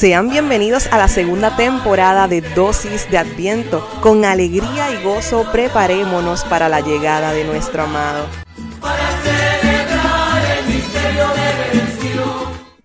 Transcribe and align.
Sean 0.00 0.30
bienvenidos 0.30 0.86
a 0.86 0.96
la 0.96 1.08
segunda 1.08 1.54
temporada 1.56 2.26
de 2.26 2.40
Dosis 2.40 3.10
de 3.10 3.18
Adviento. 3.18 3.86
Con 4.00 4.24
alegría 4.24 4.90
y 4.92 5.04
gozo 5.04 5.46
preparémonos 5.52 6.42
para 6.44 6.70
la 6.70 6.80
llegada 6.80 7.34
de 7.34 7.44
nuestro 7.44 7.82
amado. 7.82 8.26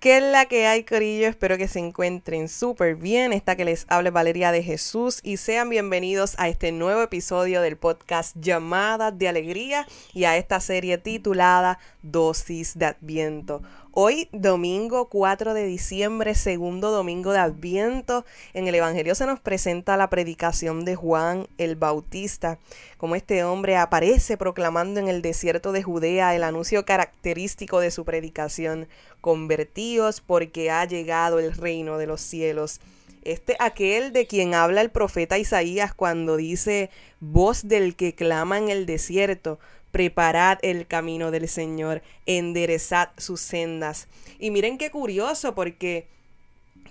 ¿Qué 0.06 0.18
es 0.18 0.24
la 0.24 0.46
que 0.46 0.68
hay, 0.68 0.84
Corillo? 0.84 1.28
Espero 1.28 1.58
que 1.58 1.68
se 1.68 1.80
encuentren 1.80 2.48
súper 2.48 2.96
bien. 2.96 3.34
Esta 3.34 3.56
que 3.56 3.66
les 3.66 3.86
hable 3.88 4.12
Valeria 4.12 4.52
de 4.52 4.62
Jesús 4.62 5.20
y 5.24 5.38
sean 5.38 5.70
bienvenidos 5.70 6.36
a 6.38 6.48
este 6.48 6.72
nuevo 6.72 7.02
episodio 7.02 7.62
del 7.62 7.76
podcast 7.76 8.36
Llamadas 8.40 9.18
de 9.18 9.30
Alegría 9.30 9.88
y 10.14 10.26
a 10.26 10.38
esta 10.38 10.60
serie 10.60 11.00
titulada 11.00 11.80
Dosis 12.04 12.78
de 12.78 12.86
Adviento. 12.86 13.64
Hoy, 13.98 14.28
domingo 14.34 15.08
4 15.08 15.54
de 15.54 15.66
diciembre, 15.66 16.36
segundo 16.36 16.92
domingo 16.92 17.32
de 17.32 17.40
Adviento, 17.40 18.26
en 18.54 18.68
el 18.68 18.76
Evangelio 18.76 19.16
se 19.16 19.26
nos 19.26 19.40
presenta 19.40 19.96
la 19.96 20.10
predicación 20.10 20.84
de 20.84 20.98
Juan 20.98 21.48
el 21.58 21.78
Bautista, 21.78 22.60
como 22.98 23.16
este 23.16 23.46
hombre 23.46 23.78
aparece 23.78 24.36
proclamando 24.36 25.00
en 25.00 25.08
el 25.08 25.22
desierto 25.22 25.72
de 25.72 25.82
Judea 25.82 26.36
el 26.36 26.44
anuncio 26.44 26.84
característico 26.84 27.80
de 27.80 27.90
su 27.90 28.04
predicación, 28.04 28.90
convertíos 29.22 30.20
porque 30.20 30.70
ha 30.72 30.84
llegado 30.84 31.40
el 31.40 31.54
reino 31.54 31.98
de 31.98 32.08
los 32.08 32.20
cielos. 32.20 32.82
Este 33.24 33.56
aquel 33.60 34.12
de 34.12 34.28
quien 34.28 34.56
habla 34.56 34.82
el 34.82 34.92
profeta 34.92 35.38
Isaías 35.38 35.94
cuando 35.94 36.36
dice, 36.36 36.90
voz 37.22 37.70
del 37.70 37.96
que 37.96 38.14
clama 38.14 38.58
en 38.58 38.68
el 38.68 38.86
desierto, 38.86 39.58
preparad 39.96 40.58
el 40.62 40.88
camino 40.88 41.32
del 41.32 41.48
Señor, 41.48 42.02
enderezad 42.26 43.12
sus 43.16 43.40
sendas. 43.40 44.10
Y 44.40 44.52
miren 44.52 44.78
qué 44.78 44.92
curioso 44.92 45.56
porque 45.56 46.10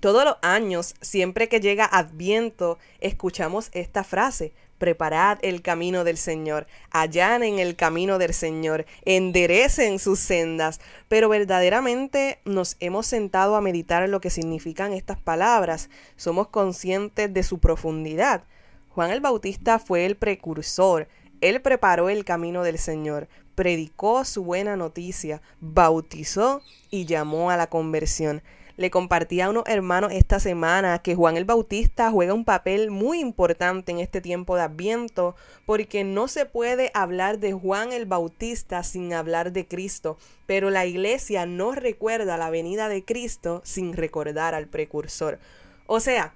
todos 0.01 0.25
los 0.25 0.37
años, 0.41 0.95
siempre 1.03 1.51
que 1.51 1.61
llega 1.61 1.85
Adviento, 1.85 2.79
escuchamos 3.01 3.69
esta 3.75 4.05
frase, 4.05 4.55
preparad 4.79 5.37
el 5.43 5.61
camino 5.61 6.03
del 6.03 6.17
Señor, 6.17 6.67
allanen 6.91 7.59
el 7.59 7.77
camino 7.77 8.17
del 8.17 8.33
Señor, 8.33 8.87
enderecen 9.05 9.99
sus 9.99 10.19
sendas. 10.19 10.81
Pero 11.07 11.29
verdaderamente 11.29 12.39
nos 12.47 12.79
hemos 12.81 13.07
sentado 13.07 13.55
a 13.55 13.61
meditar 13.61 14.09
lo 14.09 14.23
que 14.23 14.31
significan 14.31 14.95
estas 14.95 15.21
palabras, 15.21 15.91
somos 16.17 16.49
conscientes 16.49 17.35
de 17.35 17.43
su 17.43 17.59
profundidad. 17.59 18.45
Juan 18.89 19.11
el 19.11 19.21
Bautista 19.21 19.79
fue 19.79 20.07
el 20.07 20.17
precursor, 20.17 21.07
él 21.41 21.61
preparó 21.61 22.09
el 22.09 22.25
camino 22.25 22.63
del 22.63 22.79
Señor, 22.79 23.29
predicó 23.55 24.25
su 24.25 24.45
buena 24.45 24.77
noticia, 24.77 25.43
bautizó 25.61 26.63
y 26.91 27.07
llamó 27.07 27.51
a 27.51 27.57
la 27.57 27.69
conversión. 27.69 28.43
Le 28.77 28.91
compartí 28.91 29.41
a 29.41 29.51
unos 29.51 29.65
hermanos 29.69 30.11
esta 30.13 30.41
semana 30.41 30.99
que 30.99 31.15
Juan 31.15 31.37
el 31.37 31.45
Bautista 31.45 32.11
juega 32.11 32.35
un 32.35 32.45
papel 32.45 32.91
muy 32.91 33.21
importante 33.21 33.93
en 33.93 34.01
este 34.01 34.21
tiempo 34.21 34.57
de 34.57 34.63
Adviento, 34.63 35.37
porque 35.65 36.03
no 36.03 36.27
se 36.27 36.45
puede 36.45 36.91
hablar 36.93 37.39
de 37.39 37.53
Juan 37.53 37.93
el 37.93 38.07
Bautista 38.07 38.83
sin 38.83 39.15
hablar 39.15 39.53
de 39.53 39.69
Cristo, 39.69 40.19
pero 40.47 40.71
la 40.71 40.87
iglesia 40.87 41.47
no 41.47 41.71
recuerda 41.71 42.37
la 42.37 42.51
venida 42.51 42.89
de 42.89 43.05
Cristo 43.05 43.63
sin 43.65 43.93
recordar 43.93 44.57
al 44.57 44.67
precursor. 44.67 45.39
O 45.87 46.01
sea, 46.01 46.35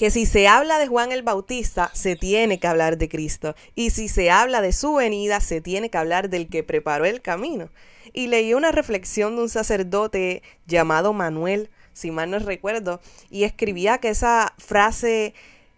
que 0.00 0.10
si 0.10 0.24
se 0.24 0.48
habla 0.48 0.78
de 0.78 0.86
Juan 0.86 1.12
el 1.12 1.22
Bautista, 1.22 1.90
se 1.92 2.16
tiene 2.16 2.58
que 2.58 2.66
hablar 2.66 2.96
de 2.96 3.10
Cristo. 3.10 3.54
Y 3.74 3.90
si 3.90 4.08
se 4.08 4.30
habla 4.30 4.62
de 4.62 4.72
su 4.72 4.94
venida, 4.94 5.40
se 5.40 5.60
tiene 5.60 5.90
que 5.90 5.98
hablar 5.98 6.30
del 6.30 6.48
que 6.48 6.64
preparó 6.64 7.04
el 7.04 7.20
camino. 7.20 7.68
Y 8.14 8.28
leí 8.28 8.54
una 8.54 8.72
reflexión 8.72 9.36
de 9.36 9.42
un 9.42 9.50
sacerdote 9.50 10.42
llamado 10.66 11.12
Manuel, 11.12 11.68
si 11.92 12.10
mal 12.10 12.30
no 12.30 12.38
recuerdo, 12.38 13.02
y 13.28 13.44
escribía 13.44 13.98
que 13.98 14.08
esa 14.08 14.54
frase 14.56 15.34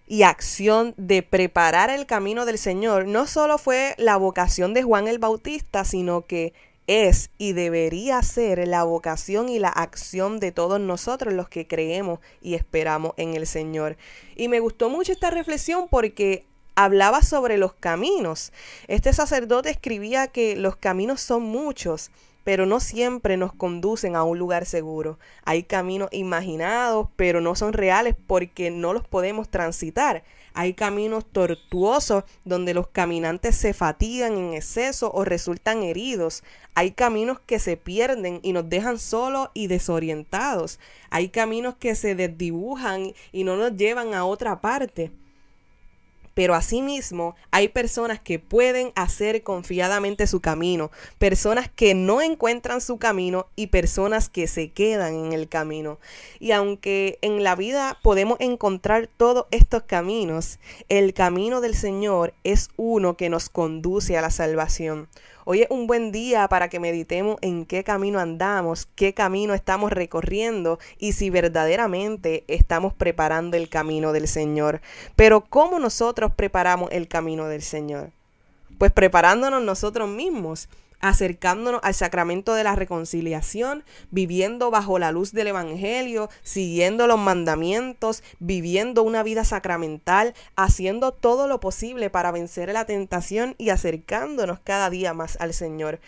y 0.07 0.23
acción 0.23 0.95
de 0.97 1.25
preparar 1.25 1.91
el 1.91 2.07
camino 2.07 2.47
del 2.47 2.59
Señor 2.59 3.09
no 3.09 3.27
solo 3.27 3.59
fue 3.59 3.97
la 3.99 4.19
vocación 4.19 4.73
de 4.73 4.85
Juan 4.85 5.09
el 5.09 5.19
Bautista, 5.19 5.85
sino 5.85 6.27
que 6.27 6.53
es 6.93 7.31
y 7.39 7.53
debería 7.53 8.23
ser 8.23 8.67
la 8.69 8.85
vocación 8.85 9.49
y 9.49 9.59
la 9.59 9.69
acción 9.69 10.41
de 10.41 10.53
todos 10.53 10.81
nosotros 10.81 11.33
los 11.33 11.49
que 11.49 11.67
creemos 11.67 12.21
y 12.41 12.55
esperamos 12.55 13.13
en 13.17 13.35
el 13.35 13.47
Señor. 13.47 13.97
Y 14.37 14.49
me 14.49 14.61
gustó 14.61 14.91
mucho 14.91 15.13
esta 15.13 15.31
reflexión 15.31 15.89
porque 15.89 16.47
hablaba 16.75 17.23
sobre 17.23 17.59
los 17.59 17.73
caminos. 17.75 18.53
Este 18.89 19.13
sacerdote 19.13 19.71
escribía 19.71 20.29
que 20.29 20.57
los 20.57 20.77
caminos 20.77 21.21
son 21.21 21.43
muchos, 21.43 22.11
pero 22.45 22.67
no 22.67 22.81
siempre 22.81 23.37
nos 23.37 23.53
conducen 23.53 24.17
a 24.17 24.25
un 24.25 24.39
lugar 24.39 24.67
seguro. 24.67 25.19
Hay 25.45 25.63
caminos 25.63 26.09
imaginados, 26.13 27.09
pero 27.17 27.41
no 27.41 27.55
son 27.55 27.73
reales 27.73 28.15
porque 28.27 28.71
no 28.71 28.93
los 28.93 29.07
podemos 29.07 29.49
transitar. 29.49 30.25
Hay 30.55 30.75
caminos 30.75 31.25
tortuosos 31.25 32.25
donde 32.45 32.75
los 32.75 32.89
caminantes 32.89 33.57
se 33.57 33.73
fatigan 33.73 34.37
en 34.37 34.55
exceso 34.55 35.11
o 35.13 35.25
resultan 35.25 35.83
heridos. 35.83 36.43
Hay 36.75 36.91
caminos 36.91 37.41
que 37.41 37.59
se 37.59 37.77
pierden 37.77 38.41
y 38.43 38.53
nos 38.53 38.69
dejan 38.69 38.99
solos 38.99 39.49
y 39.55 39.69
desorientados. 39.69 40.79
Hay 41.11 41.31
caminos 41.31 41.77
que 41.77 41.95
se 41.95 42.15
desdibujan 42.15 43.15
y 43.33 43.45
no 43.45 43.57
nos 43.57 43.77
llevan 43.77 44.13
a 44.15 44.25
otra 44.25 44.61
parte. 44.61 45.11
Pero 46.35 46.55
asimismo 46.55 47.35
hay 47.51 47.69
personas 47.69 48.21
que 48.21 48.39
pueden 48.39 48.93
hacer 48.95 49.43
confiadamente 49.43 50.27
su 50.27 50.41
camino, 50.41 50.91
personas 51.19 51.71
que 51.71 51.95
no 51.95 52.23
encuentran 52.23 52.81
su 52.81 52.99
camino 52.99 53.47
y 53.57 53.69
personas 53.69 54.29
que 54.29 54.47
se 54.47 54.71
quedan 54.71 55.15
en 55.15 55.33
el 55.33 55.49
camino. 55.49 55.99
Y 56.41 56.53
aunque 56.53 57.19
en 57.23 57.45
la 57.45 57.55
vida 57.55 57.99
podemos 58.03 58.39
encontrar 58.41 59.09
todos 59.17 59.47
estos 59.51 59.83
caminos, 59.85 60.59
el 60.89 61.15
camino 61.15 61.61
del 61.61 61.75
Señor 61.75 62.35
es 62.45 62.71
uno 62.77 63.17
que 63.17 63.29
nos 63.29 63.49
conduce 63.49 64.17
a 64.17 64.23
la 64.23 64.31
salvación. 64.31 65.09
Hoy 65.45 65.63
es 65.63 65.71
un 65.71 65.89
buen 65.89 66.13
día 66.13 66.47
para 66.47 66.69
que 66.69 66.79
meditemos 66.79 67.37
en 67.41 67.67
qué 67.67 67.83
camino 67.83 68.21
andamos, 68.21 68.87
qué 68.95 69.13
camino 69.13 69.55
estamos 69.55 69.91
recorriendo 69.91 70.79
y 70.99 71.15
si 71.15 71.31
verdaderamente 71.31 72.45
estamos 72.47 72.95
preparando 72.95 73.57
el 73.57 73.69
camino 73.69 74.13
del 74.13 74.29
Señor. 74.29 74.83
Pero 75.17 75.41
¿cómo 75.41 75.81
nosotros 75.81 76.31
preparamos 76.37 76.93
el 76.93 77.09
camino 77.09 77.49
del 77.49 77.63
Señor? 77.63 78.13
Pues 78.83 78.91
preparándonos 78.91 79.63
nosotros 79.63 80.09
mismos 80.09 80.69
acercándonos 80.99 81.81
al 81.85 81.95
sacramento 81.95 82.55
de 82.55 82.65
la 82.65 82.75
reconciliación, 82.75 83.85
viviendo 84.11 84.73
bajo 84.73 84.99
la 84.99 85.13
luz 85.13 85.31
del 85.31 85.47
Evangelio, 85.47 86.29
siguiendo 86.43 87.07
los 87.07 87.21
mandamientos, 87.21 88.25
viviendo 88.41 89.05
una 89.05 89.23
vida 89.23 89.45
sacramental, 89.45 90.35
haciendo 90.57 91.13
todo 91.13 91.47
lo 91.47 91.61
posible 91.61 92.11
para 92.11 92.33
vencer 92.33 92.73
la 92.73 92.85
tentación 92.85 93.55
y 93.57 93.71
acercándonos 93.71 94.59
cada 94.59 94.91
día 94.91 95.15
más 95.15 95.37
al 95.41 95.55
Señor 95.55 96.01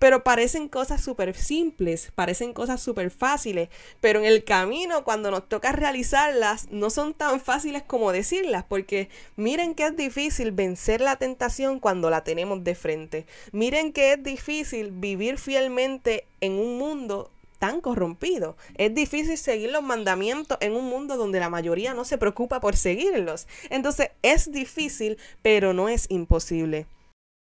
pero 0.00 0.24
parecen 0.24 0.68
cosas 0.68 1.04
súper 1.04 1.36
simples, 1.36 2.10
parecen 2.14 2.54
cosas 2.54 2.82
súper 2.82 3.10
fáciles, 3.10 3.68
pero 4.00 4.18
en 4.18 4.24
el 4.24 4.44
camino 4.44 5.04
cuando 5.04 5.30
nos 5.30 5.46
toca 5.46 5.72
realizarlas 5.72 6.70
no 6.70 6.88
son 6.88 7.12
tan 7.12 7.38
fáciles 7.38 7.82
como 7.82 8.10
decirlas, 8.10 8.64
porque 8.66 9.10
miren 9.36 9.74
que 9.74 9.86
es 9.86 9.96
difícil 9.96 10.52
vencer 10.52 11.02
la 11.02 11.16
tentación 11.16 11.80
cuando 11.80 12.08
la 12.08 12.24
tenemos 12.24 12.64
de 12.64 12.74
frente, 12.74 13.26
miren 13.52 13.92
que 13.92 14.14
es 14.14 14.22
difícil 14.22 14.90
vivir 14.90 15.38
fielmente 15.38 16.24
en 16.40 16.52
un 16.52 16.78
mundo 16.78 17.30
tan 17.58 17.82
corrompido. 17.82 18.56
Es 18.78 18.94
difícil 18.94 19.36
seguir 19.36 19.70
los 19.70 19.82
mandamientos 19.82 20.56
en 20.62 20.74
un 20.74 20.86
mundo 20.86 21.18
donde 21.18 21.40
la 21.40 21.50
mayoría 21.50 21.92
no 21.92 22.06
se 22.06 22.16
preocupa 22.16 22.58
por 22.58 22.74
seguirlos. 22.74 23.46
Entonces 23.68 24.12
es 24.22 24.50
difícil, 24.50 25.18
pero 25.42 25.74
no 25.74 25.90
es 25.90 26.06
imposible. 26.08 26.86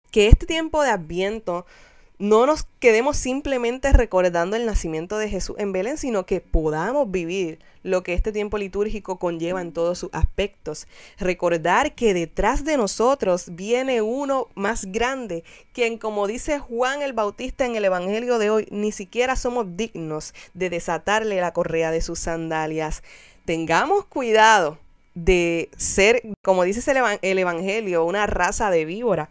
Que 0.09 0.27
este 0.27 0.47
tiempo 0.47 0.81
de 0.81 0.89
adviento 0.89 1.67
no 2.19 2.45
nos 2.45 2.67
quedemos 2.79 3.15
simplemente 3.15 3.93
recordando 3.93 4.57
el 4.57 4.65
nacimiento 4.65 5.17
de 5.17 5.29
Jesús 5.29 5.55
en 5.57 5.71
Belén, 5.71 5.97
sino 5.97 6.25
que 6.25 6.41
podamos 6.41 7.09
vivir 7.09 7.59
lo 7.81 8.03
que 8.03 8.13
este 8.13 8.33
tiempo 8.33 8.57
litúrgico 8.57 9.17
conlleva 9.17 9.61
en 9.61 9.71
todos 9.71 9.99
sus 9.99 10.09
aspectos. 10.11 10.85
Recordar 11.17 11.95
que 11.95 12.13
detrás 12.13 12.65
de 12.65 12.75
nosotros 12.75 13.45
viene 13.55 14.01
uno 14.01 14.49
más 14.53 14.91
grande, 14.91 15.45
quien 15.71 15.97
como 15.97 16.27
dice 16.27 16.59
Juan 16.59 17.01
el 17.01 17.13
Bautista 17.13 17.65
en 17.65 17.77
el 17.77 17.85
Evangelio 17.85 18.37
de 18.37 18.49
hoy, 18.49 18.67
ni 18.69 18.91
siquiera 18.91 19.37
somos 19.37 19.77
dignos 19.77 20.33
de 20.53 20.69
desatarle 20.69 21.39
la 21.39 21.53
correa 21.53 21.89
de 21.89 22.01
sus 22.01 22.19
sandalias. 22.19 23.01
Tengamos 23.45 24.03
cuidado 24.03 24.77
de 25.15 25.69
ser, 25.77 26.21
como 26.43 26.63
dice 26.63 26.91
el 27.21 27.39
Evangelio, 27.39 28.03
una 28.03 28.27
raza 28.27 28.71
de 28.71 28.83
víbora 28.83 29.29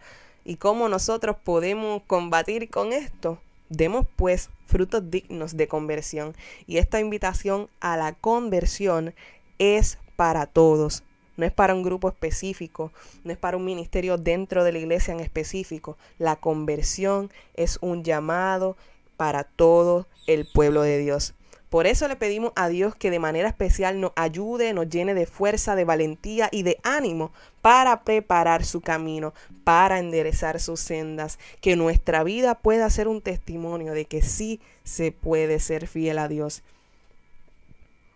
y 0.49 0.57
cómo 0.57 0.89
nosotros 0.89 1.37
podemos 1.45 2.01
combatir 2.07 2.71
con 2.71 2.95
esto. 2.95 3.39
Demos 3.69 4.07
pues 4.17 4.49
frutos 4.65 5.11
dignos 5.11 5.59
de 5.59 5.69
conversión. 5.69 6.35
Y 6.67 6.79
esta 6.79 7.01
invitación 7.01 7.69
a 7.81 7.99
la 7.99 8.15
conversión 8.15 9.15
es 9.59 9.99
para 10.17 10.47
todos. 10.47 11.03
No 11.37 11.45
es 11.45 11.53
para 11.53 11.75
un 11.75 11.83
grupo 11.83 12.09
específico, 12.09 12.93
no 13.25 13.33
es 13.33 13.37
para 13.37 13.59
un 13.59 13.67
ministerio 13.67 14.17
dentro 14.17 14.65
de 14.65 14.73
la 14.73 14.79
iglesia 14.79 15.13
en 15.13 15.21
específico. 15.21 15.99
La 16.19 16.37
conversión 16.37 17.31
es 17.53 17.79
un 17.83 18.03
llamado 18.03 18.79
para 19.19 19.45
todo 19.45 20.07
el 20.27 20.49
pueblo 20.51 20.81
de 20.81 20.97
Dios. 20.97 21.35
Por 21.69 21.87
eso 21.87 22.09
le 22.09 22.17
pedimos 22.17 22.53
a 22.57 22.69
Dios 22.69 22.95
que 22.95 23.11
de 23.11 23.19
manera 23.19 23.49
especial 23.49 24.01
nos 24.01 24.13
ayude, 24.17 24.73
nos 24.73 24.89
llene 24.89 25.13
de 25.13 25.27
fuerza, 25.27 25.77
de 25.77 25.85
valentía 25.85 26.49
y 26.51 26.63
de 26.63 26.79
ánimo 26.83 27.31
para 27.61 28.05
preparar 28.05 28.65
su 28.65 28.81
camino, 28.81 29.35
para 29.65 29.99
enderezar 29.99 30.61
sus 30.61 30.81
sendas, 30.81 31.39
que 31.61 31.77
nuestra 31.77 32.25
vida 32.25 32.55
pueda 32.55 32.89
ser 32.89 33.07
un 33.07 33.21
testimonio 33.21 33.93
de 33.93 34.07
que 34.07 34.23
sí 34.23 34.61
se 34.83 35.13
puede 35.13 35.61
ser 35.61 35.87
fiel 35.87 36.19
a 36.19 36.29
Dios. 36.29 36.63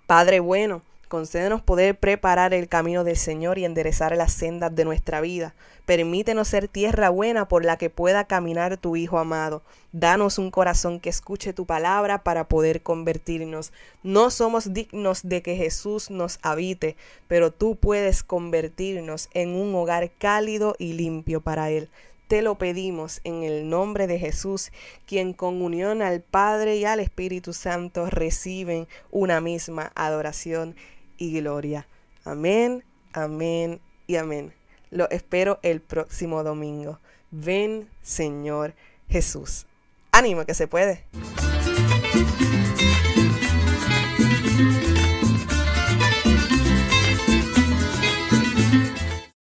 Padre 0.06 0.40
bueno, 0.40 0.82
Concédenos 1.12 1.60
poder 1.60 1.98
preparar 1.98 2.54
el 2.54 2.68
camino 2.68 3.04
del 3.04 3.18
Señor 3.18 3.58
y 3.58 3.66
enderezar 3.66 4.16
las 4.16 4.32
sendas 4.32 4.74
de 4.74 4.86
nuestra 4.86 5.20
vida. 5.20 5.54
Permítenos 5.84 6.48
ser 6.48 6.68
tierra 6.68 7.10
buena 7.10 7.48
por 7.48 7.66
la 7.66 7.76
que 7.76 7.90
pueda 7.90 8.24
caminar 8.24 8.78
tu 8.78 8.96
Hijo 8.96 9.18
amado. 9.18 9.60
Danos 9.92 10.38
un 10.38 10.50
corazón 10.50 11.00
que 11.00 11.10
escuche 11.10 11.52
tu 11.52 11.66
palabra 11.66 12.24
para 12.24 12.48
poder 12.48 12.80
convertirnos. 12.80 13.74
No 14.02 14.30
somos 14.30 14.72
dignos 14.72 15.20
de 15.24 15.42
que 15.42 15.54
Jesús 15.54 16.10
nos 16.10 16.38
habite, 16.40 16.96
pero 17.28 17.50
tú 17.50 17.76
puedes 17.76 18.22
convertirnos 18.22 19.28
en 19.34 19.50
un 19.50 19.74
hogar 19.74 20.12
cálido 20.12 20.76
y 20.78 20.94
limpio 20.94 21.42
para 21.42 21.68
Él 21.68 21.90
te 22.28 22.40
lo 22.40 22.54
pedimos 22.54 23.20
en 23.24 23.42
el 23.42 23.68
nombre 23.68 24.06
de 24.06 24.18
Jesús, 24.18 24.72
quien 25.06 25.34
con 25.34 25.60
unión 25.60 26.00
al 26.00 26.22
Padre 26.22 26.76
y 26.76 26.86
al 26.86 26.98
Espíritu 26.98 27.52
Santo 27.52 28.06
reciben 28.06 28.88
una 29.10 29.42
misma 29.42 29.92
adoración 29.94 30.74
y 31.22 31.40
gloria. 31.40 31.86
Amén, 32.24 32.82
amén 33.12 33.80
y 34.08 34.16
amén. 34.16 34.52
Lo 34.90 35.08
espero 35.10 35.60
el 35.62 35.80
próximo 35.80 36.42
domingo. 36.42 36.98
Ven, 37.30 37.88
Señor 38.02 38.74
Jesús. 39.08 39.66
Ánimo 40.10 40.44
que 40.44 40.54
se 40.54 40.66
puede. 40.66 41.04